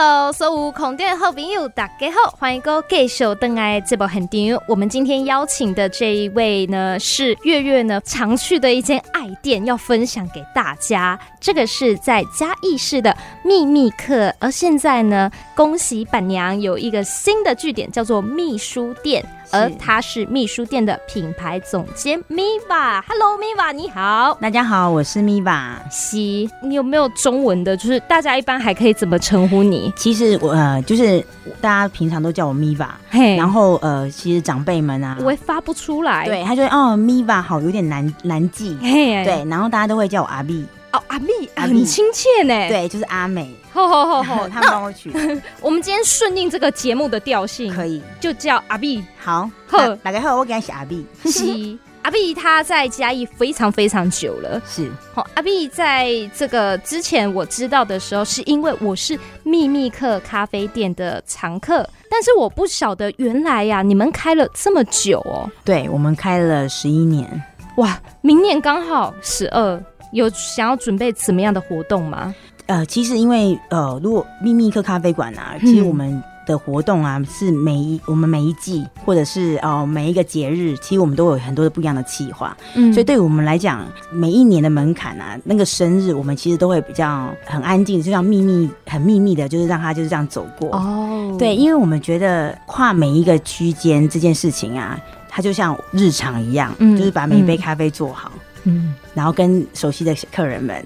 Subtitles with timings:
[0.00, 11.18] Hello，所有空中好朋友，大家好，欢迎各位继续登来这部很电我们今天邀请的这一位呢，是月月呢常去的一间爱店，要分享给大家。
[11.40, 19.26] 这个是在嘉义市的秘密客，而现在呢，恭喜板娘有一个新的据点，叫做秘书店。
[19.50, 25.74] 而他是秘书店的品牌总监 Miva，Hello Miva，你好，大家好，我是 Miva。
[25.90, 27.76] 西，你有没有中文的？
[27.76, 29.92] 就是大家一般还可以怎么称呼你？
[29.96, 31.24] 其实我呃，就是
[31.60, 40.66] 大家平常都叫我 Miva，嘿，然后呃，其实长辈们啊，我也发不出来，对，他就说哦，Miva 好，有点难难记，嘿，对，然后大家都会叫我阿碧。
[40.92, 42.68] 哦，阿蜜，很亲切呢。
[42.68, 43.54] 对，就是阿美。
[43.72, 45.12] 吼吼吼吼， 他们帮我取。
[45.60, 49.04] 我们今天顺应这个节目的调性，可以就叫阿碧。
[49.18, 51.06] 好，好，大家好，我给他写阿碧。
[51.26, 54.60] 是 阿碧，他在嘉义非常非常久了。
[54.66, 65.50] 是，好，阿碧在这个之前我知道的时候，是因为我是秘密客咖啡店的常客，但是我不晓得原来呀，你们开了这么久哦。
[65.64, 67.42] 对，我们开了十一年。
[67.76, 69.78] 哇，明年刚好十二。
[70.12, 72.34] 有想要准备怎么样的活动吗？
[72.66, 82.54] 呃，其实因为呃，如果秘密客咖啡馆啊，其实我们的活动啊，是每一我们每一季或者是哦每一个节日，其实我们都有很多的不一样的计划。
[82.74, 90.68] 嗯，所以对于我们来讲，每一年的门槛啊，那个生日，我们其实都会比较很安静，就像秘密很秘密的，就是让他就是这样走过。
[90.76, 98.30] 哦，对，因为我们觉得跨每一个区间这件事情啊，它就像日常一样，嗯，就是把每一杯咖啡做好。
[98.68, 98.88] 嗯。
[98.88, 100.84] 嗯，然后跟熟悉的客人们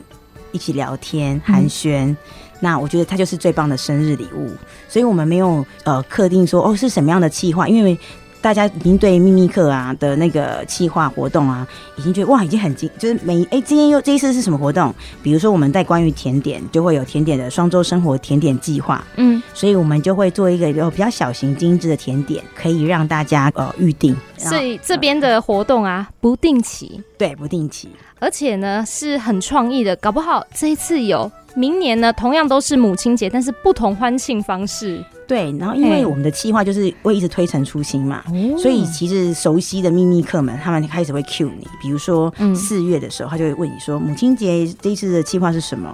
[0.53, 2.17] 一起聊天寒暄，嗯、
[2.61, 4.51] 那我觉得它就是最棒的生日礼物。
[4.89, 7.99] 所以我们没有呃客定说哦是什么样的计划，因为
[8.43, 14.93] 大家已经对秘密课啊的那个计划活动啊，已经觉得哇已经很精，就是每哎今天又这一次是什么活动？
[15.23, 24.17] 比如说我们在关于甜点就会有甜点的双周生活甜点计划，嗯，所以我们就会做一个有比较小型精致的甜点，可以让大家呃预定。
[24.37, 35.01] 所以这边的活动啊，不定期，对，不定期，而且呢是很创意的，搞不好这一次有，明年呢同样都是母亲节，但是不同欢庆方式。
[35.33, 38.23] 对，然后因为我们的计划就是会一直推陈出新嘛，
[38.59, 45.91] 所以其实熟悉的秘密客们，他们开始会 cue 你，比如说四月的时候，他就会问你说，母亲节这一次的计划是什么？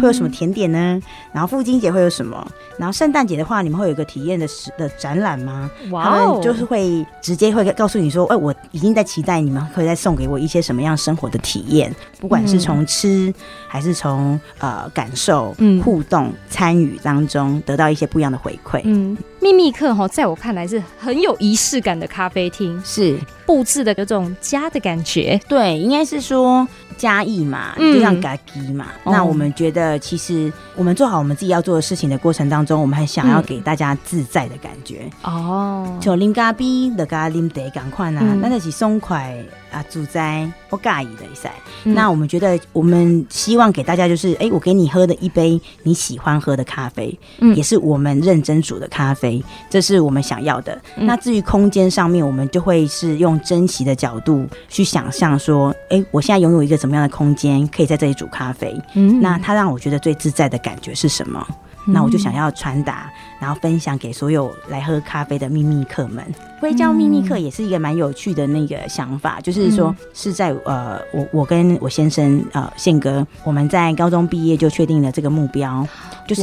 [0.00, 0.98] 会有什么甜点呢？
[1.34, 2.50] 然后父亲节会有什么？
[2.78, 5.70] 然后圣诞节的话，你们会有一个体验的时的展览吗？
[5.92, 13.30] 他们就是会直接会告诉你说，哎，我已经在期待你们会再送给我一些什么样生活的体验，不管是从吃
[13.66, 18.77] 还是从呃感受、互动、参与当中得到一些不一样的回馈。
[18.84, 25.40] 嗯，秘密客哈，在我看来是很有仪式感的咖啡厅，是布置的有种家的感觉。
[25.48, 26.66] 对，应该是说
[26.96, 28.88] 家意嘛，就像家己嘛。
[29.04, 35.08] 嗯、那我们觉得，其实我们做好我们自己要做的事情的过程当中，我们还想要给大家自在的感觉。
[35.22, 39.36] 哦，就啉咖啡，大家啉茶，赶快啊，那那是松快。
[39.70, 41.52] 啊，住在不介意的赛，
[41.84, 49.37] 嗯、那我们觉得，我们希望给大家就是，哎、欸，我给你喝的一杯你喜欢喝的咖啡，嗯，也是我们认真煮的咖啡，
[49.70, 50.78] 这是我们想要的。
[50.96, 61.46] 嗯、那至于空间上面，我们就会是用珍惜的角度去想象说，哎、欸，我现在拥有一个怎么样的空间，可以在这里煮咖啡，嗯，那它让我觉得最自在的感觉是什么？
[61.90, 63.10] 那我就想要传达，
[63.40, 66.22] 然后分享给所有来喝咖啡的秘密客们。
[66.60, 75.86] 会叫秘密课也是一个蛮有趣的那个想法，就是说是在呃，我我跟我先生呃宪哥，我们在高中毕业就确定了这个目标，
[76.26, 76.42] 就是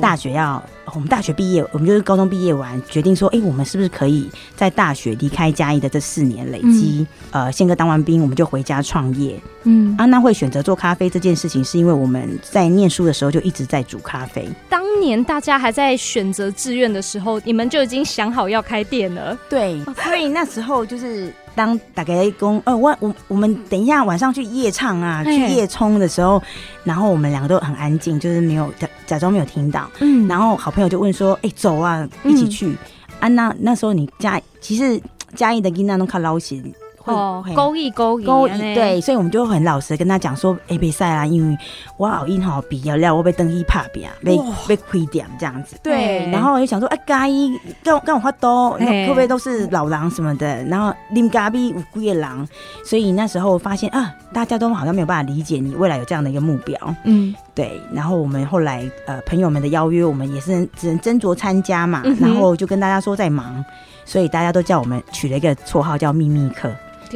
[0.00, 7.06] 大学要我们大学毕业，我们就是高中毕业完决定说，哎，我们是不是可以在大学离开嘉义的这四年累积？
[7.30, 9.40] 呃，宪哥当完兵，我们就回家创业。
[9.64, 14.48] 嗯，啊，娜会选择做咖啡这件事情，是因为我们在念书的时候就一直在煮咖啡。
[14.68, 19.36] 当年大家还在选择志愿的时候，你们就已经想好要开店了。
[19.48, 26.42] 对，所以那时候就是当打给公，呃，我我我们等一下晚上去夜唱啊，去夜冲的时候，
[26.82, 29.88] 然后我们两个都很安静，就是没有假假装没有听到。
[30.00, 32.66] 嗯，然后好朋友就问说：“哎、欸，走啊，一起去。
[32.68, 32.78] 嗯”
[33.20, 35.00] 啊，那那时候你家其实
[35.34, 36.60] 嘉义的囡仔都较老实。
[37.04, 41.56] 哦，勾一勾一，勾一对，所以我们就很老实跟他讲说，哎，别赛啦，因为
[41.96, 45.76] 我好硬好比较料，我被登一怕比啊，被被亏点这样子。
[45.82, 50.64] 对，然后我就想说，哎，嘉义跟跟我话多，会不会都是老狼什么的？
[50.64, 52.46] 然后林嘉比有贵的狼，
[52.84, 56.78] 所以那时候发现啊，大家都好像没有办法理解你未来有这样的一个目标。
[57.04, 57.80] 嗯，对。
[57.92, 62.02] 然后我们后来呃朋友们的邀约，我们也是只能斟酌参加嘛。
[62.18, 63.62] 然后就跟大家说在忙，
[64.04, 66.70] 所以大家都叫我们取了一个绰号叫秘密客。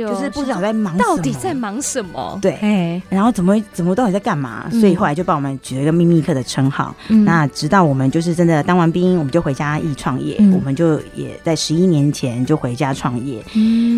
[0.06, 2.38] 就是不知道在忙什么，到底在忙什么？
[2.40, 4.68] 对，然后怎么怎么到底在干嘛？
[4.70, 6.94] 所以后来就帮我们取了一个秘密课的称号。
[7.08, 13.42] 那直到我们就是真的当完兵，我们就回家一创业，我们就也在十一年前就回家创业。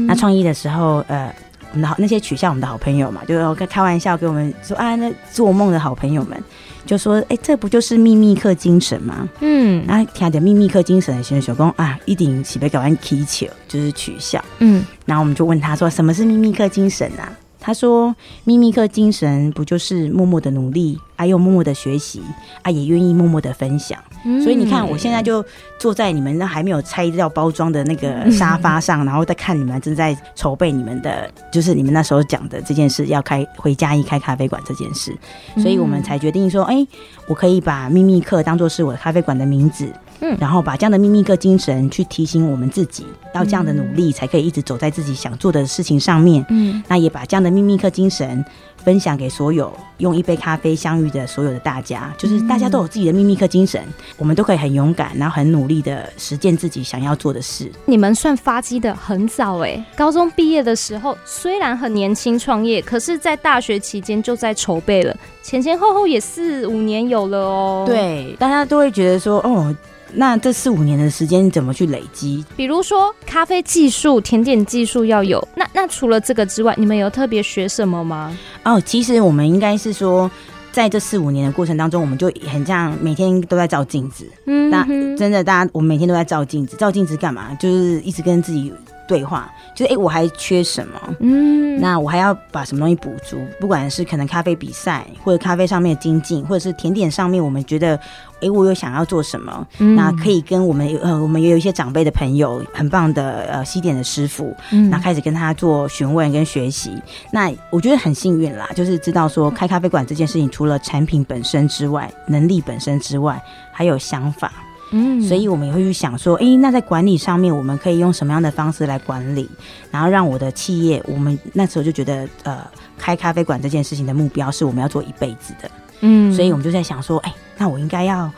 [0.06, 1.32] 那创业的时候，呃。
[1.72, 6.42] 我们的好那些取笑我们的好朋友嘛，就开开玩笑给我们说啊，那做梦的好朋友们
[6.84, 9.28] 就说，哎、欸，这不就是秘密课精神吗？
[9.40, 14.44] 嗯，然后听着秘密课精神的选手工啊，一定起被搞完踢球，就是取笑。
[14.58, 17.30] 嗯，然后我们就问他说，什么是秘密课精神啊？
[17.60, 18.14] 他说
[18.44, 22.22] ：“秘密课精神不就是默默的努力，还、啊、有默默的学习，
[22.62, 23.98] 啊，也愿意默默的分享。
[24.24, 25.44] 嗯、所以你看，我现在就
[25.78, 35.14] 坐在你们那还没有拆掉包装的那个沙发上，嗯、 然后在看你们正在筹备你们的，就是你们那时候讲的这件事，要开回家一开咖啡馆这件事。
[35.56, 36.88] 所以我们才决定说，哎、欸，
[37.26, 39.86] 我可以把秘密课当做是我的咖啡馆的名字。”
[40.20, 46.44] 嗯，然后把这样的秘密课精神去提醒我们自己，要这样的努力才可以一直走在自己想做的事情上面。
[46.50, 48.44] 嗯，那也把这样的秘密课精神
[48.76, 53.82] 分享给所有用一杯咖啡相遇的所有的大家，就是大家都有自己的秘密课精神，
[54.16, 57.70] 我们都可以很勇敢，然后很努力的实践自己想要做的事。
[57.86, 67.84] 你们算发迹的很早哎，高中毕业的时候虽然很年轻创业，可是在大学期间就在筹备了，前前后后也四五年有了哦。
[67.86, 69.74] 对，大家都会觉得说哦。
[70.14, 72.44] 那这四五年的时间怎么去累积？
[72.56, 75.46] 比如说咖啡技术、甜点技术要有。
[75.54, 78.36] 那那除了这个之外，你们有特别学什么吗？
[78.64, 80.30] 哦，其实我们应该是说，
[80.72, 84.26] 在这四五年的过程当中，我们就很像每天都在照镜子。
[84.46, 86.76] 嗯哼，那真的，大家我们每天都在照镜子。
[86.76, 87.54] 照镜子干嘛？
[87.54, 88.72] 就是一直跟自己
[89.10, 89.50] 对话。
[89.74, 91.00] 就是哎、欸，我还缺什么？
[91.18, 93.38] 嗯，那我还要把什么东西补足？
[93.58, 97.98] 不管是可能咖啡比赛，或者咖啡上面的精进，或者是甜点上面，我们觉得。
[98.40, 99.66] 哎、欸，我有想要做什么？
[99.80, 106.90] 嗯、那可以跟我们呃，我们也有一些长辈的朋友，很棒的呃西点的师傅，嗯，那开始跟他做询问跟学习。
[107.30, 113.38] 那我觉得很幸运啦，就是知道说开咖啡馆这件事情，除了产品本身之外，能力本身之外，
[113.70, 114.50] 还有想法，
[114.90, 119.48] 嗯，所以我们也会去想说，哎、欸，那在管理上面，我们可以用什么样的方式来管理，
[119.90, 122.58] 然后让我的企业，我们那时候就觉得，呃，
[122.98, 125.70] 开咖啡馆这件事情的目标是我们要做一辈子的。
[126.00, 128.30] 嗯，所以我们就在想说，哎、欸，那我应该要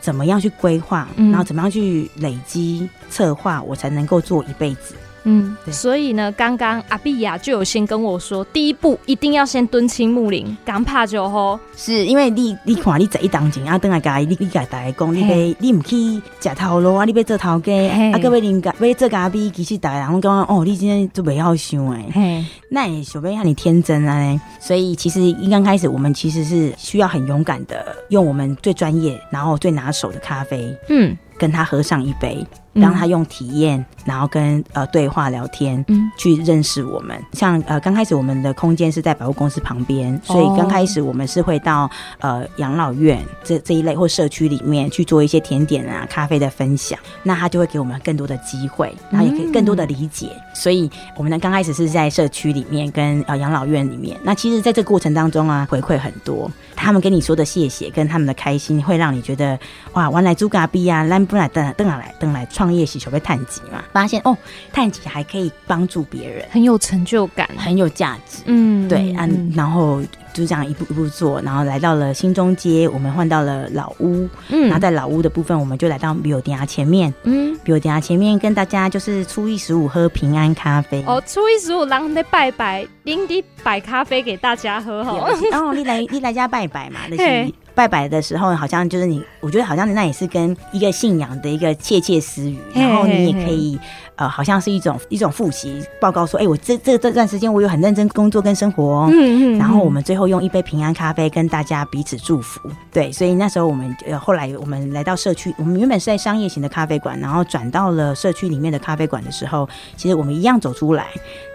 [0.00, 4.94] 怎么样去规划，嗯、然后怎么样去累积策划，我才能够做一辈子。
[5.24, 11.58] 嗯，所以呢，刚刚阿碧雅就有先跟我说，第一步一定要先敦亲睦邻，刚怕就吼。
[11.76, 17.72] 是因为你你看你这一当前啊，等下家你你家大家讲，你别你唔去吃头路啊，你别做头家，
[18.12, 32.46] 啊，各位邻家别做咖啡，其实大家拢讲哦，你今天就不要想哎，那也小贝让你天真啊，所以其实一刚开始我们其实是需要很勇敢的，用我们最专业然后最拿手的咖啡，嗯，跟他喝上一杯。
[32.80, 37.20] 让他用体验，然后跟呃对话聊天，嗯，去认识我们。
[37.32, 41.90] 像呃刚开始我们的空间是在百货公司旁边，所以刚开始我们是会到
[42.20, 46.98] 呃养老院这这一类或社区里面去做一些甜点啊、咖啡的分享。
[47.22, 50.28] 那他就会给我们更多的机会，然后也可以更多的理解。
[50.34, 54.18] 嗯、所以我们呢刚开始是在社区里面跟呃养老院里面。
[54.22, 56.50] 那其实在这个过程当中啊，回馈很多。
[56.74, 59.58] 他们跟你说的谢谢跟他们的开心，会让你觉得
[59.94, 64.36] 哇，原来猪嘎逼啊，兰不来登登来登来创业是求被探级嘛，发现哦，
[64.72, 68.42] 探级还可以帮助别人，很有成就感，很有价值。
[68.46, 70.00] 嗯，对，啊，嗯、然后。
[70.34, 74.28] 就这样一步一步做，然后来到了新中街，我们换到了老屋。
[74.50, 77.12] 嗯，然后在老屋的部分，我们就来到比尔迪亚前面。
[77.24, 81.02] 嗯，比尔迪亚前面跟大家就是初一十五喝平安咖啡。
[81.08, 85.28] 哦，初一十五，然后在拜拜，拎滴摆咖啡给大家喝好。
[85.50, 87.52] 然后你来你来家拜拜嘛， 那些。
[87.74, 93.78] 拜拜的时候，好像就是你，我觉得好像那也是跟一个信仰的一个窃窃私语，然后你也可以，
[94.16, 102.60] 呃，好像是一种一种复习报告，说，哎、欸，我这这这段时间我有很认真工作跟生活哦，嗯嗯，然后我们最后用一杯平安咖啡跟大家彼此祝福，
[102.92, 111.06] 对，所以那时候我们呃后来我们来到社区，我们原本是在商业型的咖啡馆，然后转到了社区里面的咖啡馆的时候，其实我们一样走出来，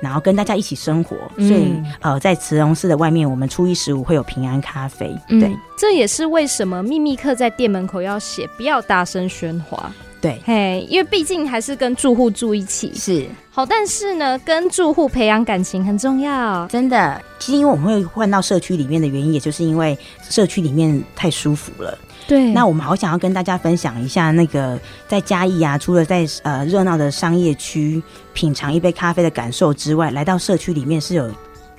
[0.02, 5.50] 然后跟大家一起生活，所以呃，在慈容寺的外面，我们初一十五会有平安咖啡，对。
[5.50, 17.22] 嗯这也是为什么秘密客在店门口要写不要大声喧哗，对，嘿，因为毕竟还是跟住户住一起，是好，但是呢，跟住户培养感情很重要，真的。
[17.40, 19.98] 其实因为我们会换到社区里面的原因，也就是因为
[20.30, 22.52] 社区里面太舒服了，对。
[22.52, 28.02] 那我们好想要跟大家分享一下那个在嘉义啊，除了在呃热闹的商业区
[28.34, 31.30] 品尝一杯咖啡的感受之外，来到社区里面是有。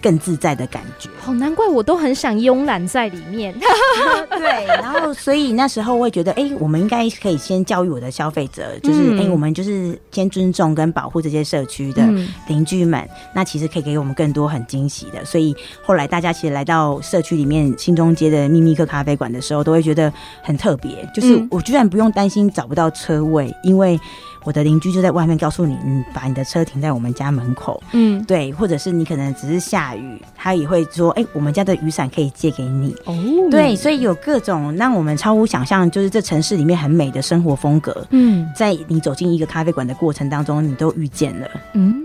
[0.04, 1.08] 更自在的感觉。
[1.18, 3.54] 好难怪我都很想慵懒在里面。
[4.28, 12.06] 对，然后所以那时候我会觉得，哎、欸，我们应该可以先教育我的消费者，就是哎、嗯欸，我们就是先尊重跟保护这些社区的
[12.49, 13.00] 邻居们。
[13.00, 15.25] 嗯、那其实可以给我们更多很惊喜的。
[15.25, 23.99] 所以后来大家其实来到社区里面新中街的秘密客咖啡馆的时候，都会觉得很特别，就是我居然不用担心找不到车位，因为。
[24.44, 33.14] 我的邻居就在外面告诉你，你把你的车停在我们家门口，嗯，对，或者是你可能只是下雨，他也会说，哎、欸，我们家的雨伞可以借给你，哦，
[33.50, 42.02] 对，所以有各种让我们超乎想象，就是这城市里面很美的生活风格，嗯，在你走进一个咖啡馆的过程当中，你都遇见了，嗯。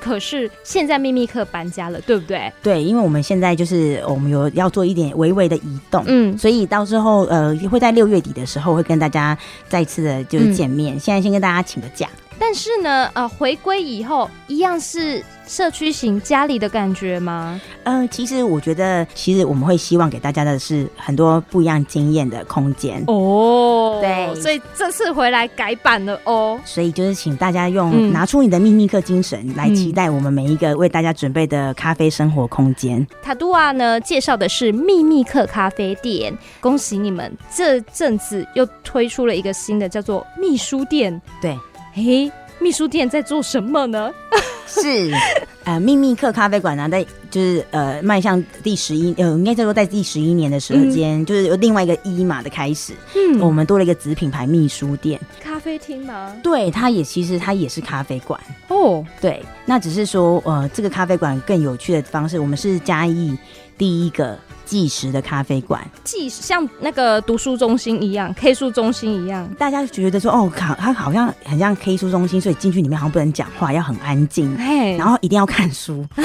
[0.00, 2.52] 可是现在秘密客搬家了，对不对？
[2.62, 9.38] 对，因为我们现在就是我们有要做一点微微的移动，嗯，所以到时候呃会在六月底的时候会跟大家
[9.68, 10.96] 再次的就是见面。
[10.96, 12.23] 嗯、现在先跟大家请的假。
[12.38, 17.60] 但是呢，呃，回归以后一样是社区型家里的感觉吗？
[17.84, 23.98] 呃，其实我觉得，其实我们会希望给大家的是很多不一样经验的空间哦。
[24.00, 26.58] 对，所以这次回来改版了哦。
[26.64, 33.06] 所以就是请大家用拿出你的秘密课精神来期待我们每一个为大家准备的咖啡生活空间。
[33.22, 41.20] 塔杜瓦呢，介绍的是秘密课咖啡店，恭喜你们这阵子又推出了一个新的，叫做秘书店。
[41.40, 41.56] 对。
[41.96, 44.12] 嘿，秘书店在做什么呢？
[44.66, 45.12] 是
[45.62, 52.94] 呃，秘密客咖啡馆呢，在就是呃，迈向第十一呃，应该叫做在第十一年的时间，嗯、就是有另外一个一码的开始。
[53.14, 56.34] 嗯，我们多了一个子品牌秘书店咖啡厅吗？
[56.42, 59.06] 对，它也其实它也是咖啡馆哦。
[59.20, 63.38] 对，那只是说呃，这个咖啡馆更有趣的方式，我们是嘉义
[63.78, 64.36] 第一个。
[64.74, 76.04] 计时的咖啡馆，计时像那个读书中心一样，K 书中心一样，大家觉得说哦，靠，它好像很像 K 书中心，所以进去里面好像不能讲话，要很安静，嘿然后一定要看书。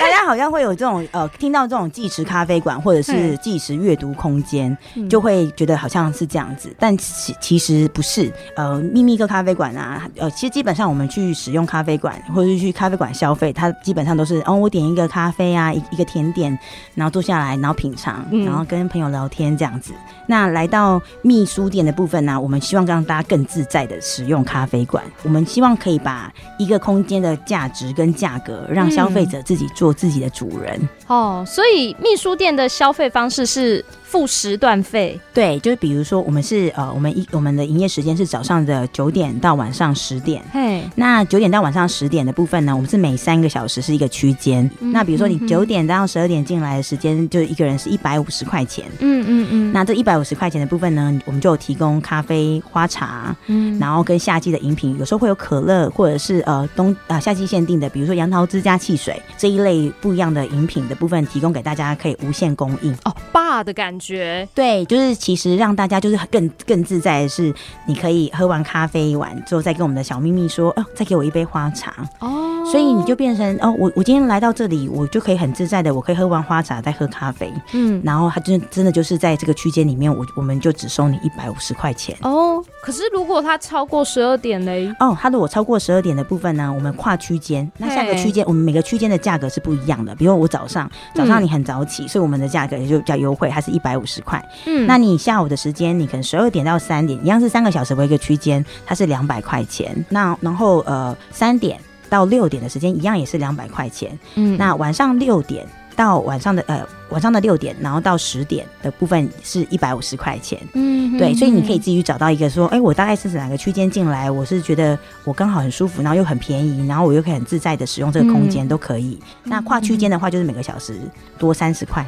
[0.00, 4.74] 大家好像会有这种呃，听到这种计时咖啡馆或者是计时阅读空间，
[5.10, 8.32] 就会觉得好像是这样子，但其其实不是。
[8.56, 16.58] 呃，秘密个咖啡馆啊，呃，其实基本上我们去使用咖啡馆或者是去咖啡馆消费，它基本上都是哦，我点一个咖啡啊，一一个甜点。
[16.94, 19.92] 然后坐下来，然后品尝，然后跟朋友聊天这样子。
[19.92, 25.04] 嗯、那来到秘书店的部分呢，我们希望让大家更自在的使用咖啡馆。
[25.22, 30.78] 我们希望可以把一个空间的价值跟价格，让消费者自己做自己的主人。
[31.08, 33.84] 嗯、哦，所以秘书店的消费方式是。
[34.10, 40.42] 付时段费，对，就是比如说，我们是呃，我们一我们的营业时间是早上的九点到晚上十点。
[40.52, 44.68] 嘿，那九点到晚上十点的部分呢，我们是每三个小时是一个区间。
[44.80, 48.84] 嗯、那比如说你九点到十二点进来的时间，就一个人是一百五十块钱。
[48.98, 49.72] 嗯嗯嗯。
[49.72, 62.92] 那这一百五十块钱的部分呢，我们就有提供咖啡、花茶，嗯，然后跟夏季的饮品，有时候会有可乐，或者是呃冬啊、呃、夏季限定的，比如说杨桃汁加汽水这一类不一样的饮品的部分，提供给大家可以无限供应。
[63.04, 63.99] 哦，bar 的感觉。
[64.00, 64.48] 觉。
[64.54, 67.54] 对，就是其实让大家就是更更自在的是，
[67.86, 71.94] 你可以喝完咖啡完之后，再跟我们的小秘密说，哦，再给我一杯花茶。
[72.18, 82.16] 哦，所以你就变成哦，我我今天来到这里，我就可以很自在的，我可以喝完花茶再喝咖啡，嗯，然后他真真的就是在这个区间里面，我我们就只收你一百五十块钱。
[82.22, 82.64] 哦。
[82.82, 84.90] 可是如果他超过十二点嘞？
[85.00, 90.14] 哦，他如果超过十二点的部分呢，我们跨区间，那下个区间我们每个区间的价格是不一样的。
[90.14, 94.42] 比如我早上早上你很早起，嗯、所以我们的价格也就比较优惠，它是一百五十块。
[94.66, 100.04] 嗯，那你下午的时间，你可能十二点到三点，一样是三个小时为一个区间，它是两百块钱。
[100.08, 104.18] 那然后呃三点到六点的时间，一样也是两百块钱。
[104.34, 105.66] 嗯，那晚上六点
[105.96, 110.58] 到晚上的呃晚上的六点，然后到十点的部分是一百五十块钱。
[110.74, 119.18] 嗯，对，所以你可以自己找到一个说，哎、欸，我大概是哪个区间进来，我是觉得我刚好很舒服，然后又很便宜，然后我又可以很自在的使用这个空间，都可以。
[119.44, 120.98] 嗯、那跨区间的话，就是每个小时
[121.38, 122.06] 多三十块。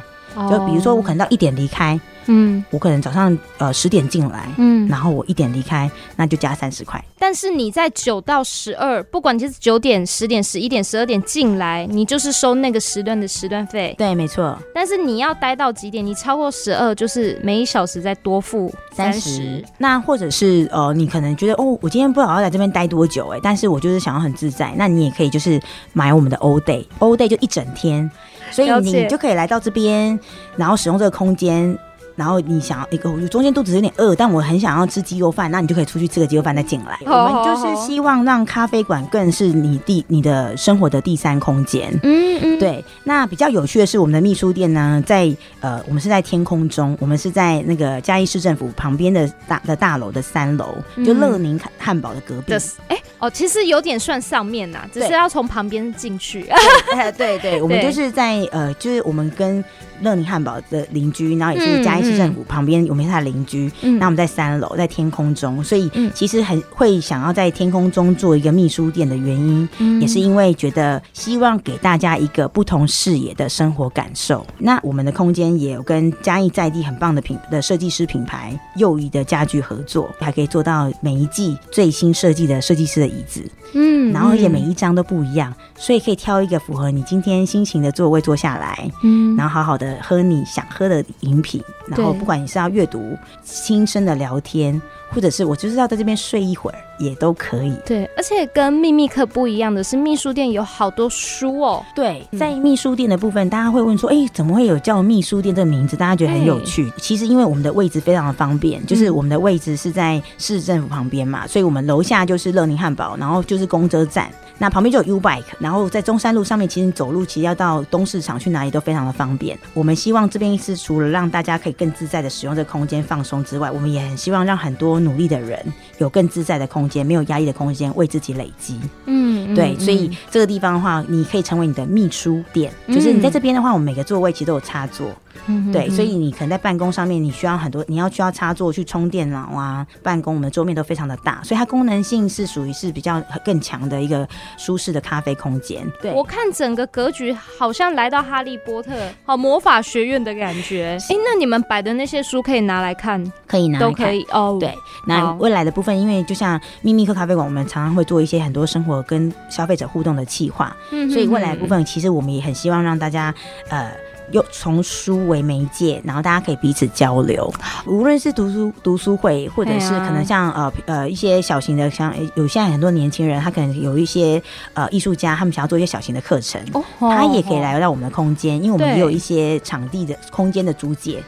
[0.49, 7.03] 就比如说，我可能到一点离开，嗯，我可能早上呃十点进来，嗯，然后我一点离开，那就加三十块。
[7.19, 13.95] 但是你在九到十二，不管你是九点、十点、十一点、十二点进来，你就是收那个时段的时段费。
[13.97, 14.57] 对，没错。
[14.73, 16.05] 但是你要待到几点？
[16.05, 19.63] 你超过十二，就是每一小时再多付三十。
[19.77, 25.61] 那或者是呃，你可能觉得哦，我今天不知道要在这边待多久哎，但是我就是想要很自在，那你也可以就是
[25.93, 28.09] 买我们的 All Day，All Day 就一整天。
[28.53, 30.17] 所以你就可以来到这边，
[30.55, 31.77] 然后使用这个空间，
[32.15, 36.97] 然后你想要一个，我中间肚子有点饿，但我很想要吃鸡肉饭，那你就可以出去吃个鸡肉饭再进来。
[37.05, 41.91] 我们就是希望让咖啡馆更是你第你的生活的第三空间。
[42.03, 42.83] 嗯嗯，对。
[43.03, 52.53] 那比较有趣的是，我们的秘书店呢，在呃，我们是在天空中，我们是在那个嘉义市政府旁边的大的大楼的三楼，就乐宁汉堡的隔壁。
[52.87, 56.45] 哎、欸、哦，其实有点算上面呐，只是要从旁边进去。
[56.91, 59.63] 对对，对，我们就是在呃，就是我们跟。
[60.01, 63.71] 乐宁汉堡的邻居，然后也是嘉义市政府旁边，我们是他的邻居。
[63.81, 74.45] 那、嗯、我们在三楼，在天空中，所以其实很会想要在天空中做一个秘书店的原因，嗯、也是因为觉得希望给大家一个不同视野的生活感受。
[74.57, 83.43] 那我们的空间也有跟嘉义在地很棒的品的设计师品牌又宜的家具合作，还可以做到每一季最新设计的设计师的椅子。
[83.75, 89.97] 嗯，然后而且每一张都不一样，所以可以挑一个符合你今天心情的座位坐下来，嗯，然后好好的。
[90.03, 94.81] 喝你想喝的饮品，然后不管你是要阅读、轻声的聊天，
[95.13, 97.73] 或者是我就是要在这边睡一会儿，也都可以。
[97.85, 101.83] 对，而且跟秘密课不一样的是，秘书店有好多书哦。
[101.95, 106.91] 对，在秘书店的部分，大家会问说：“哎、欸，怎么会有叫秘书店这个名字？”大家觉得很有趣。
[106.97, 114.29] 其实因为我们的位置非常的方便，就是我们的位置是在市政府旁边嘛，所以我们楼下就是乐宁汉堡，然后就是公车站。
[114.59, 119.57] 那旁边就有 U Bike，然后在中山路上面，其实你走路其实要到东市场去哪里都非常的方便。
[119.73, 125.59] 我们希望这边是除了让大家可以更自在的使用这个空间放松之外，我们也很希望让很多努力的人
[125.97, 128.79] 有更自在的空间，没有压抑的空间为自己累积。
[129.05, 135.07] 嗯，对，所以这个地方的话，你可以成为你的秘书店，就是你在这边的话，我们每个座位其实都有插座。
[135.47, 145.85] 嗯，对，所以你可能在办公上面，你需要很多，你要需要插座去充电脑啊，办公，我们的桌面都非常的大，所以它功能性是属于是比较更强的一个舒适的咖啡空间。
[146.01, 148.93] 对，我看整个格局好像来到哈利波特
[149.25, 150.97] 好魔法学院的感觉。
[151.09, 154.57] 哎、欸，那你们摆的那些书可以拿来看，可以拿都可以哦。
[154.59, 163.33] 对，那未来的部分，因为就像秘密客咖啡馆，我们常常会做一些很多生活跟消费者互动的企划，嗯，所以未来的部分，其实我们也很希望让大家
[163.69, 163.91] 呃。
[164.31, 167.53] 又从书为媒介，然后大家可以彼此交流，
[167.85, 174.41] 无论是读书读书会，或者是可能像呃呃一些小型的，像有现在很多年轻人，他可能有一些
[174.73, 181.21] 呃艺术家，他们想要做一些小型的课程，哦，他也可以来到我们的空间，因为我们也有一些场地的空间的租借。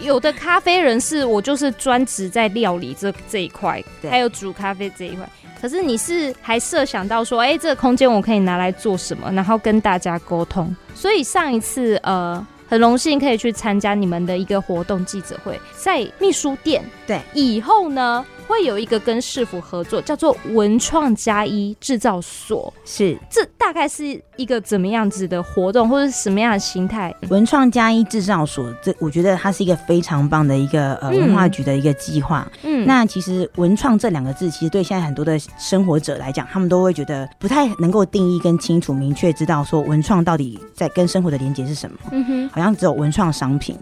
[0.00, 5.28] 有的咖啡人士，我就是专职在料理这这一块，还有煮咖啡这一块。
[5.60, 10.74] 可是你是还设想到说，哎、欸，这个空间我可以拿来做什么，然后跟大家沟通。
[10.94, 16.84] 所以上一次，呃，很荣幸可以去参加你们的一个活动记者会，在秘书店。
[17.06, 18.24] 对，以后呢？
[18.52, 27.14] 会有一个跟市府合作，叫做文创加一制造所，是这大概是一个怎么样子的活动，或者是什么样的心态？
[27.30, 32.46] 文创加一制造所，这我觉得它是一个非常棒的一个呃文化局的一个计划。
[32.62, 41.96] 嗯，那其实文创这两个字，其实对现在很多的生活者来讲，他们都会觉得不太能够定义跟清楚明确知道说文创到底在跟生活的连接是什么。
[42.12, 43.78] 嗯哼，好像只有文创商品。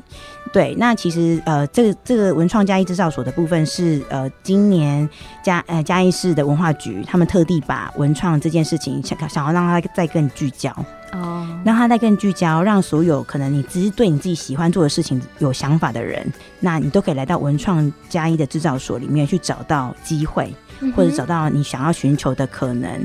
[0.52, 4.70] 对，那其实呃，这个这个文创加一制造所的部分是呃今。
[4.70, 5.08] 年
[5.42, 10.70] 嘉呃嘉义市的文化局，他们特地把文创这件事情想想要让它再更聚焦
[11.10, 16.24] 哦，让它再更聚焦，让所有可能你只是对你自己喜欢做的事情有想法的人，
[16.60, 20.54] 那你都可以来到文创加一的制造所里面去找到机会，
[20.94, 23.04] 或者找到你想要寻求的可能。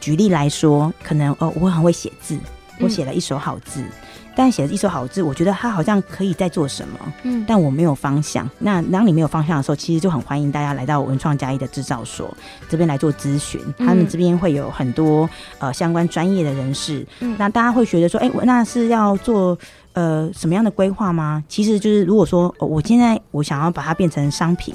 [0.00, 2.36] 举例来说，可能哦，我很会写字，
[2.80, 3.80] 我写了一手好字。
[3.80, 3.90] 嗯
[4.36, 8.50] 但写了一手好字，我觉得他好像可以在做什么，嗯，但我没有方向。
[8.58, 12.36] 那当你没有方向的时候，其实就很欢迎大家来到文创加一的制造所
[12.68, 19.56] 这边来做咨询，嗯，他们这边会有很多呃相关专业的人士，嗯，那大家会觉得说，哎，那是要做。
[19.92, 21.40] 呃，什么样的规划吗？
[21.48, 24.74] 其实就是，如果说、哦、我现在我想要把它变成商品，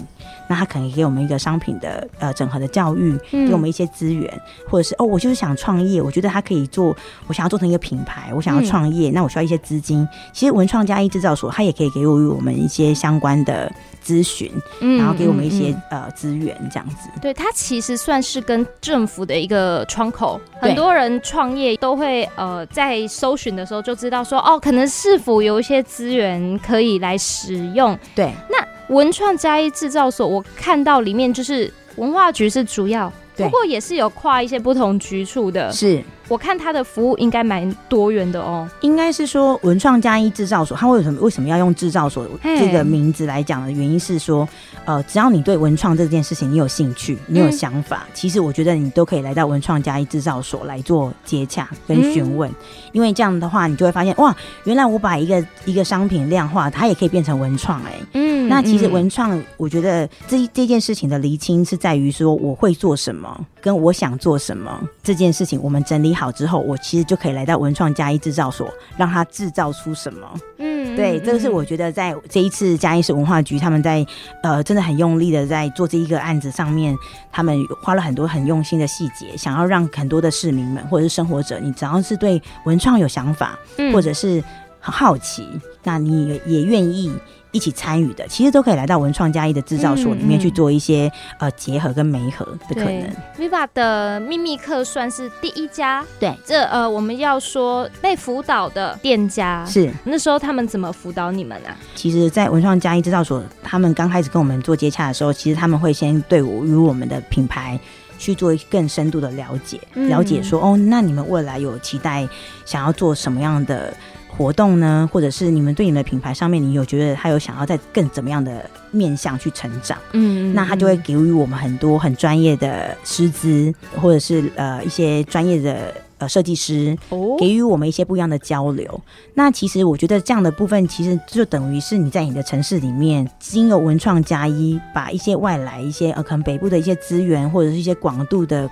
[0.49, 6.95] 那他可能给我们一个商品的呃整合的教育，给我们一些资源，嗯、或者是哦，我就是想创业，我觉得他可以做，
[7.27, 10.05] 我想要做成一个品牌，我想要创业，嗯、那我需要一些资金。
[10.33, 13.71] 其实文创加一制造所，它也可以给予我们一些相关的。
[14.01, 17.09] 咨询，然后给我们一些、嗯、呃资源，这样子。
[17.21, 20.39] 对，它其实算是跟政府的一个窗口。
[20.59, 27.95] 很多人创业都会呃在搜寻的时候就知道说，哦，可能是否有一些资源可以来使用。
[28.15, 28.57] 对，那
[28.89, 33.11] 文创加一制造所，我看到里面就是文化局是主要。
[33.35, 35.71] 不过也是有跨一些不同局处的。
[35.71, 36.03] 是。
[36.29, 38.69] 我看他的服务应该蛮多元的哦。
[38.81, 44.47] 应该是说文创加一制造所，他为什么为什么要用制造所这个名字来讲的原因是说，
[44.85, 52.55] 呃，只要你对文创这件事情你有兴趣，你有想法，嗯、其实我觉得你都可以来到文创加一制造所来做接洽跟询问，嗯、
[52.93, 58.05] 因为这样的话你就会发现哇，原来我把一个一个商品量化，它也可以变成文创哎、欸。
[58.13, 70.27] 嗯，那其实文创，我觉得这这件事情的厘清是在于说我会做什么，跟我想做什么这件事情，我们整理好之后，我其实就可以来到文创加一制造所，让它制造出什么。
[70.57, 74.05] 嗯，对，这个是我觉得在这一次嘉义市文化局他们在
[74.43, 76.95] 呃真的很用力的在做这一个案子上面，
[77.31, 83.57] 他们花了很多很用心的细节，想要让很多的市民们或者是生活者，你只要是对文创有想法，
[83.93, 84.43] 或者是
[84.79, 85.47] 很好奇，
[85.83, 87.13] 那你也也愿意。
[87.51, 93.09] 一起参与的，其实都可以来到文创加一的制造所里面去做一些、嗯嗯、呃结合跟媒合的可能。
[93.37, 101.75] Viva 的秘密客算是第一家，对，这呃我们要说被辅导的店家是那时候他们怎么辅导你们啊？
[101.95, 107.79] 其实，在文创加一制造所，他们刚开始跟我们做接洽的时候，其实他们会先对我与我们的品牌
[108.19, 112.29] 去做更深度的了解，嗯、了解说哦，那你们未来有期待
[112.65, 113.91] 想要做什么样的？
[114.31, 119.97] 活动呢，或者是你们对你们的品牌上面，你有觉得他有想要在更怎么样的面向去成长？
[120.13, 125.93] 嗯，嗯，那他就会给予我们很多很专业的师资，或者是呃一些专业的。
[126.19, 126.95] 呃，设计师
[127.39, 128.85] 给予我们一些不一样的交流。
[128.91, 129.01] 哦、
[129.33, 138.69] 那其实我觉得这样的部分，其实就等于是你在你的城市里面，经由文创加一，把一些外来一些呃，可能北部的一些资源或者是一些广度的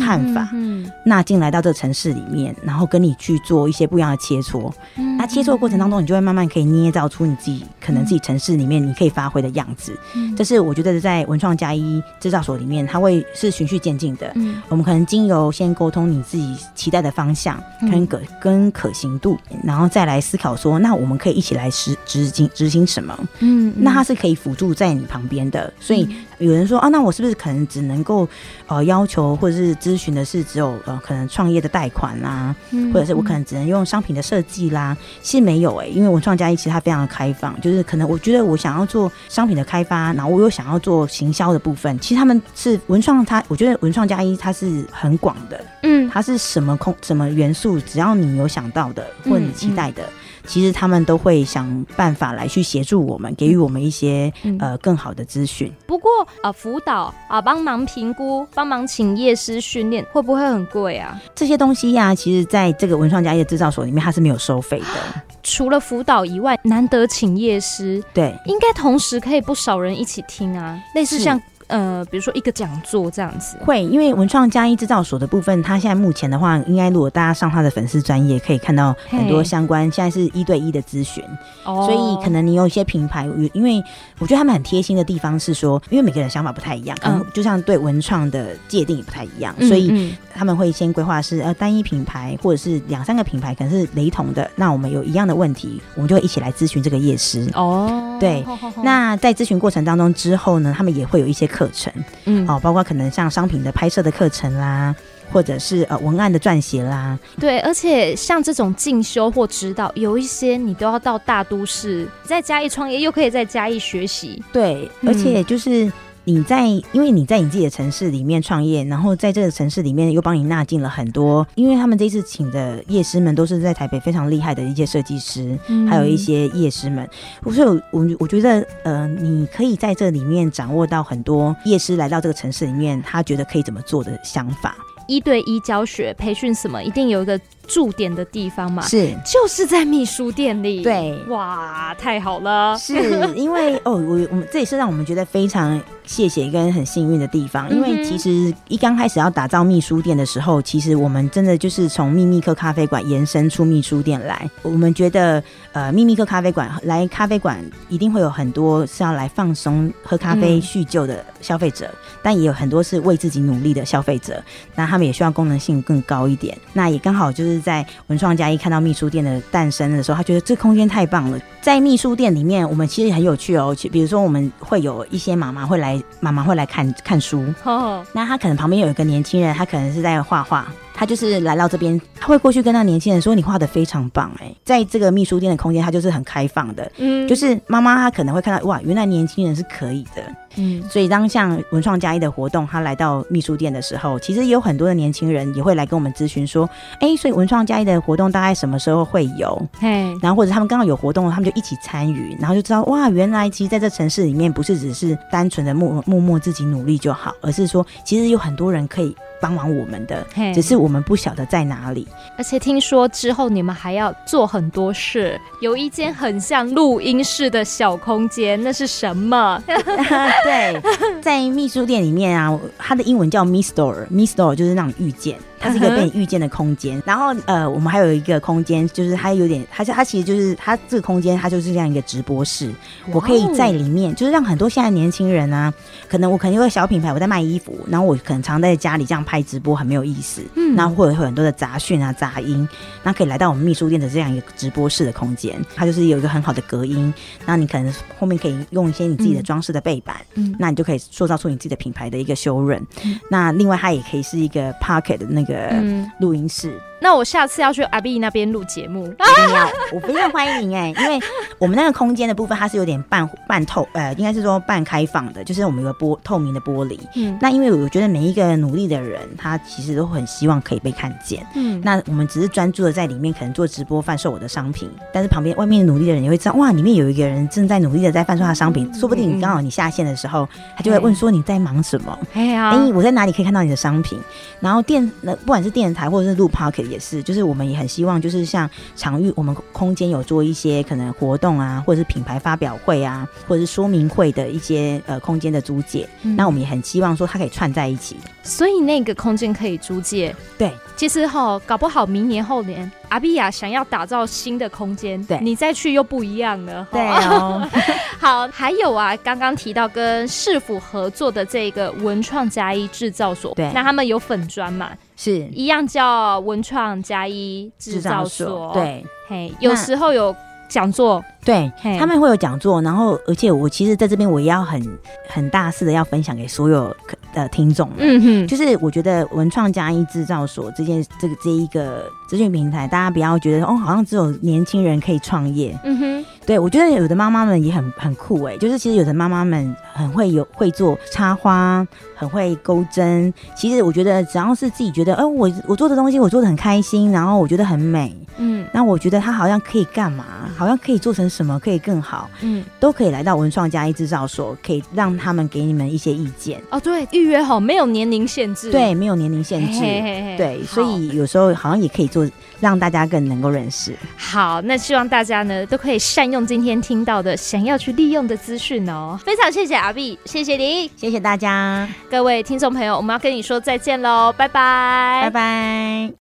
[0.00, 4.72] 看法，嗯，纳进来到这个城市里面，然后跟你去做一些不一样的切磋。
[4.96, 9.96] 嗯，那切磋的过程当中，你就会慢慢可以捏造出你自己可能自己城市里面你可以发挥的样子。
[10.14, 14.30] 嗯，这是我觉得在文创加一制造所里面，它会是循序渐进的。
[14.34, 16.56] 嗯，我们可能经由先沟通你自己
[16.90, 23.16] 期待的方向跟可跟可行度，然后再来思考说，那我们可以一起来实执行执行什么？
[23.38, 25.72] 嗯，那它是可以辅助在你旁边的。
[25.78, 26.08] 所以
[26.40, 28.28] 有人说啊，那我是不是可能只能够
[28.66, 32.54] 呃要求或者是咨询的是只有呃可能创业的贷款啦，
[32.92, 34.96] 或者是我可能只能用商品的设计啦？
[35.22, 47.30] 其实没有哎、欸，因为文创加一其实它非常的开放，就是可能我觉得我想要做商品的开发，然后我又想要做行销的部分，其实他们是文创，它我觉得文创加一它是很广的，嗯，它是什么空什么。
[47.30, 50.19] 元素，只要你有想到的或者你期待的，嗯嗯、
[50.50, 55.72] 其实他们都会想办法来去协助我们，给予我们一些、嗯、呃更好的资讯。
[55.86, 56.10] 不过
[56.42, 61.22] 啊，辅导啊，帮忙评估，帮忙请业师训练，会不会很贵啊？
[61.36, 65.22] 这些东西呀、啊，其实在这个文创家业制造所里面，它是没有收费的。
[65.44, 71.40] 除了辅导以外，难得请业师，对，应该同时可以不少人一起听啊，类似像。
[71.70, 81.22] 呃，比如说一个讲座这样子，会因为文创加一制造所的部分，它现在目前的话，应该如果大家上他的粉丝专业，可以看到很多相关，现在是一对一的咨询，
[81.64, 83.82] 哦，所以可能你有一些品牌，因为
[84.18, 98.44] 我觉得他们很贴心的地方是说，因为每个人想法不太一样，嗯，就像对文创的界定也不太一样，所以他们会先规划是呃单一品牌或者是两三个品牌，可能是雷同的，那我们有一样的问题，我们就会一起来咨询这个业师哦，对，
[98.82, 101.50] 那在咨询过程当中之后呢，他们也会有一些。
[101.50, 101.92] 课程，
[102.24, 104.94] 嗯，哦，包括可能像商品的拍摄的课程啦，
[105.32, 115.90] 或者是呃文案的撰写啦，对，而且像这种进修或指导，有一些你都要到大都市，在嘉义创业，又可以在嘉义学习，对，而且就是。
[116.26, 127.08] 嗯你在，因为你在你自己的城市里面创业，然后在这个城市里面又帮你纳进了很多，因为他们这次请的夜师们都是在台北非常厉害的一些设计师，嗯、还有一些夜师们，
[127.42, 134.76] 所以我我我觉得，呃，你可以在这里面掌握到很多夜师来到这个城市里面，他觉得可以怎么做的想法。
[135.08, 138.82] 一对一教学培训什么，一定有一个驻点的地方嘛？
[138.82, 140.82] 是，就是在秘书店里。
[140.82, 142.76] 对，哇，太好了！
[142.76, 142.94] 是
[143.36, 147.70] 因为 哦，我我们这也是让我们觉得非常谢谢跟很幸运的地方。
[147.70, 154.50] 因为其实一刚开始要打造秘书店的时候，其实我们真的就是从秘密客咖啡馆延伸出秘书店来。
[154.62, 155.40] 我们觉得
[155.72, 164.42] 呃，秘密客咖啡馆来咖啡馆一定会有很多是要来放松、喝咖啡、叙旧的消费者，嗯、但也有很多是为自己努力的消费者。
[164.74, 166.58] 那他们也需要功能性更高一点。
[166.72, 167.59] 那也刚好就是。
[167.60, 171.38] 在文创加一看到秘书店的诞生的时候，他觉得这空间太棒了。
[171.60, 173.76] 在秘书店里面，我们其实很有趣哦。
[173.92, 177.44] 比如说，我们会有一些妈妈会来，妈妈会来看看书。
[177.64, 180.66] 哦，那他可能旁边有一个年轻人，他可能是在画画。
[180.94, 190.22] 他就是来到这边，他会过去跟那年轻人说：“你画的非常棒，哎，在这个秘书店的空间，他就是很开放的，嗯，就是妈妈她可能会看到哇，原来年轻人是可以的。”
[190.56, 199.68] 嗯，所以当像文创加一的活动，他来到秘书店的时候，其实有很多的年轻人也会来跟我们咨询说，哎、欸，所以文创加一的活动大概什么时候会有？
[199.78, 209.16] 嘿，然后或者他们刚好有活动，他们就一起参与，然后就知道哇，原来其实在这城市里面，不是只是单纯的默默默自己努力就好，而是说其实有很多人可以。
[209.42, 210.22] 帮忙我们的，
[210.52, 212.06] 只是我们不晓得在哪里。
[212.36, 219.62] 而且听说之后你们还要做很多事，有一间很像录音室的小空间，那是什么？
[219.66, 220.82] 对，
[221.20, 225.36] 在秘书店里面啊，它的英文叫 MiStore，MiStore 就是让你遇见。
[225.62, 232.72] 它是一个被你遇见的空间，嗯、然后呃，我们还有一个空间，就是它有点，它它其实就是它这个空间，它就是这样一个直播室，
[233.12, 235.70] 我可以在里面，就是让很多现在年轻人啊，
[236.08, 242.68] 可能我可能有个小品牌，我在卖衣服，然后我可能常在家里这样拍直播，很没有意思，嗯，然后会有很多的杂讯啊、杂音，
[243.02, 247.12] 那可以来到我们秘书店的这样一个直播室的空间，它就是有一个很好的隔音，
[247.46, 255.68] 那你可能后面可以用一些你自己的装饰的背板，嗯，那你就可以塑造出你自己的品牌的一个修润，嗯、那另外它也可以是一个 pocket 的那个。
[255.70, 256.72] 嗯，录音室。
[257.00, 261.18] 那我下次要去阿 B 那边录节目，一定要，我非常欢迎哎、欸，因为
[261.58, 266.98] 我们那个空间的部分它是有点半半透，呃，应该是说半开放的，就是我们有个玻透明的玻璃。
[267.16, 271.44] 嗯，那因为我觉得每一个努力的人，他其实都很希望可以被看见。
[271.54, 282.18] 嗯，那我们只是专注的在里面，可能做直播贩售我的商品，但是旁边外面努力的人也会知道，哇，里面有一个人正在努力的在贩售他的商品，嗯、说不定你刚好你下线的时候，他就会问说你在忙什么？
[282.34, 284.18] 哎呀，哎，我在哪里可以看到你的商品？
[284.60, 287.70] 然后电，那不管是电台或者是录 Podcast 也是，就是我们。
[287.70, 296.08] 也很希望，就是像场域，我们空间有做一些可能活动啊，或者是品牌发表会啊，或者是说明会的一些呃空间的租借。
[296.22, 300.34] 嗯、那我们也很希望说它可以串在一起，所以那个空间可以租借。
[300.58, 306.84] 对，其实哈，搞不好明年后年阿比亚想要打造新的空间，对，你再去又不一样了。
[306.90, 307.64] 对哦，
[308.18, 314.90] 好，还有啊，刚刚提到跟市府合作的这个文创加一制造所，对，那他们有粉砖嘛？
[315.20, 315.46] 是。
[315.52, 320.34] 一样叫文创加一制造所，对，嘿，有时候有
[320.66, 324.82] 讲座，对，他们会有讲座，然后而且我其实在这边我也要很
[325.28, 326.96] 很大肆的要分享给所有
[327.34, 336.24] 的听众，嗯哼，就是我觉得文创加一制造所这件这个这一个资讯平台，大家不要觉得哦，好像只有年轻人可以创业，嗯哼。
[336.46, 343.32] 对，我觉得有的妈妈们也很很酷哎，就是其实有的妈妈们很会有会做插花，很会钩针。
[343.54, 350.24] 其实我觉得只要是自己觉得，哎、呃，我我做的东西我做的很开心，然后我觉得很美，嗯，那我觉得它好像可以干嘛，
[350.56, 356.60] 好像可以做成什么可以更好，嗯，都可以来到文创家一制造所，可以让他们给你们一些意见。
[356.70, 363.94] 哦，对，预约好，没有年龄限制，对，没有年龄限制，嘿嘿嘿对，所以有时候好像也可以做，让大家更能够认识。
[364.16, 366.46] 好，那希望大家呢都可以善用。
[366.46, 369.74] 今天听到的想要去利用的资讯哦，非常谢谢
[370.24, 376.12] 谢谢你，谢谢大家，各位听众朋友，我们要跟你说再见喽，拜拜，拜拜。